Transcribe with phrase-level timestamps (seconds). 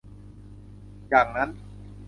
[1.09, 1.49] อย่างนั้น